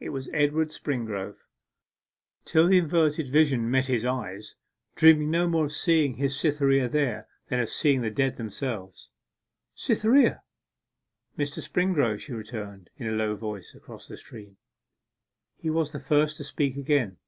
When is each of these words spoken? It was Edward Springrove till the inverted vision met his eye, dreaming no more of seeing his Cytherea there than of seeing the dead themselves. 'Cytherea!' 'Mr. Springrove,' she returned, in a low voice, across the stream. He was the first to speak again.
It 0.00 0.08
was 0.08 0.30
Edward 0.32 0.68
Springrove 0.68 1.40
till 2.46 2.68
the 2.68 2.78
inverted 2.78 3.28
vision 3.28 3.70
met 3.70 3.84
his 3.86 4.02
eye, 4.02 4.38
dreaming 4.96 5.30
no 5.30 5.46
more 5.46 5.66
of 5.66 5.72
seeing 5.74 6.14
his 6.14 6.40
Cytherea 6.40 6.88
there 6.88 7.28
than 7.48 7.60
of 7.60 7.68
seeing 7.68 8.00
the 8.00 8.08
dead 8.08 8.38
themselves. 8.38 9.10
'Cytherea!' 9.74 10.42
'Mr. 11.36 11.60
Springrove,' 11.62 12.20
she 12.20 12.32
returned, 12.32 12.88
in 12.96 13.08
a 13.08 13.12
low 13.12 13.36
voice, 13.36 13.74
across 13.74 14.08
the 14.08 14.16
stream. 14.16 14.56
He 15.58 15.68
was 15.68 15.92
the 15.92 15.98
first 16.00 16.38
to 16.38 16.44
speak 16.44 16.78
again. 16.78 17.18